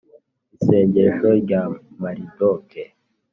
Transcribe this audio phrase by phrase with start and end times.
[0.55, 1.61] isengesho rya
[1.99, 2.83] maridoke